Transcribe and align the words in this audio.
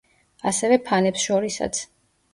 ასევე 0.51 0.79
ფანებს 0.89 1.27
შორისაც. 1.27 1.87